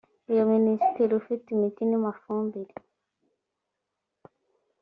iyo 0.31 0.43
minisitiri 0.53 1.11
ufite 1.21 1.45
imiti 1.55 1.81
n 1.85 1.93
amafumbire 1.99 2.73